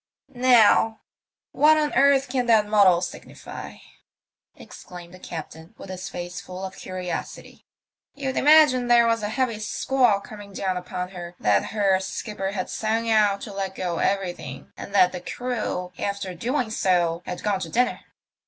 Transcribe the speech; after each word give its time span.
"Now, 0.33 1.01
what 1.51 1.77
on 1.77 1.93
earth 1.93 2.27
can 2.27 2.47
that 2.47 2.65
muddle 2.65 3.01
signify?" 3.03 3.75
exclaimed 4.55 5.13
the 5.13 5.19
captain, 5.19 5.75
with 5.77 5.91
his 5.91 6.09
face 6.09 6.41
full 6.41 6.65
of 6.65 6.75
curiosity." 6.75 7.67
You'd 8.15 8.35
imagine 8.35 8.87
there 8.87 9.05
was 9.05 9.21
a 9.21 9.29
heavy 9.29 9.59
squall 9.59 10.19
coming 10.19 10.53
down 10.53 10.75
upon 10.75 11.09
her, 11.09 11.35
that 11.39 11.65
her 11.65 11.99
skipper 11.99 12.53
had 12.53 12.67
sung 12.67 13.11
out 13.11 13.41
to 13.41 13.53
let 13.53 13.75
go 13.75 13.99
everything, 13.99 14.73
and 14.75 14.95
that 14.95 15.11
the 15.11 15.21
crew, 15.21 15.91
after 15.99 16.33
doing 16.33 16.71
so, 16.71 17.21
had 17.27 17.43
gone 17.43 17.59
to 17.59 17.69
dinner. 17.69 17.99